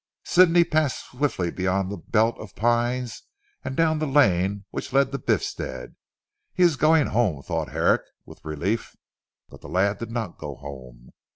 [0.23, 3.21] Sidney passed swiftly beyond the belt of pines
[3.63, 5.93] and down the lane which led to Biffstead.
[6.55, 8.95] "He is going home," thought Herrick with relief.
[9.49, 11.11] But the lad did not go home.